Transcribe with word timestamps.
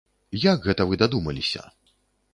Як 0.45 0.65
гэта 0.69 0.87
вы 0.91 0.99
дадумаліся? 1.03 1.61